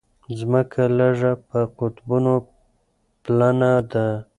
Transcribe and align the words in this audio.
ځمکه 0.39 0.83
لږه 0.97 1.31
په 1.47 1.59
قطبونو 1.77 2.33
پلنه 3.23 3.71
ده. 3.91 4.07